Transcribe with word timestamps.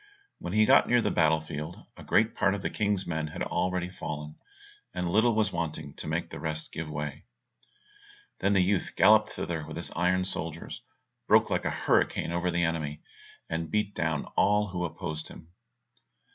When 0.39 0.53
he 0.53 0.65
got 0.65 0.87
near 0.87 0.99
the 0.99 1.11
battle 1.11 1.41
field 1.41 1.85
a 1.95 2.03
great 2.03 2.33
part 2.33 2.55
of 2.55 2.63
the 2.63 2.71
King's 2.71 3.05
men 3.05 3.27
had 3.27 3.43
already 3.43 3.87
fallen, 3.89 4.33
and 4.95 5.07
little 5.11 5.35
was 5.35 5.51
wanting 5.53 5.93
to 5.97 6.07
make 6.07 6.31
the 6.31 6.39
rest 6.39 6.71
give 6.71 6.89
way. 6.89 7.25
Then 8.39 8.53
the 8.53 8.63
youth 8.63 8.95
galloped 8.95 9.29
thither 9.29 9.63
with 9.63 9.77
his 9.77 9.91
iron 9.91 10.25
soldiers, 10.25 10.81
broke 11.27 11.51
like 11.51 11.65
a 11.65 11.69
hurricane 11.69 12.31
over 12.31 12.49
the 12.49 12.63
enemy, 12.63 13.03
and 13.47 13.69
beat 13.69 13.93
down 13.93 14.25
all 14.35 14.69
who 14.69 14.85
opposed 14.85 15.27
him. 15.27 15.49